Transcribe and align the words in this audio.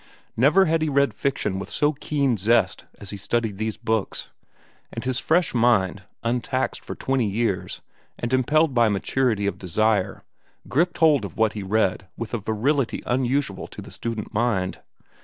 Never 0.35 0.65
had 0.65 0.81
he 0.81 0.89
read 0.89 1.13
fiction 1.13 1.59
with 1.59 1.69
so 1.69 1.93
keen 1.93 2.35
zest 2.35 2.85
as 2.97 3.11
he 3.11 3.17
studied 3.17 3.59
these 3.59 3.77
books. 3.77 4.29
And 4.91 5.03
his 5.05 5.19
fresh 5.19 5.53
mind, 5.53 6.05
untaxed 6.23 6.83
for 6.83 6.95
twenty 6.95 7.27
years 7.27 7.81
and 8.17 8.33
impelled 8.33 8.73
by 8.73 8.89
maturity 8.89 9.45
of 9.45 9.59
desire, 9.59 10.23
gripped 10.67 10.97
hold 10.97 11.23
of 11.23 11.37
what 11.37 11.53
he 11.53 11.61
read 11.61 12.07
with 12.17 12.33
a 12.33 12.39
virility 12.39 13.03
unusual 13.05 13.67
to 13.67 13.79
the 13.79 13.91
student 13.91 14.33
mind. 14.33 14.79